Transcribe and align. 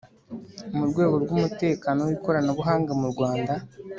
Mu 0.77 0.83
rwego 0.89 1.15
rw’umutekano 1.23 1.99
w’ikoranabuhanga 2.07 2.91
mu 2.99 3.07
Rwanda 3.13 3.53